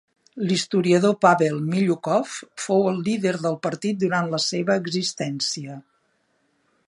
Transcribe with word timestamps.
L'historiador 0.51 1.11
Pavel 1.25 1.59
Miliukov 1.73 2.37
fou 2.63 2.89
el 2.93 2.97
líder 3.09 3.35
del 3.45 3.59
partit 3.67 4.01
durant 4.05 4.33
la 4.33 4.41
seva 4.49 4.81
existència. 4.85 5.77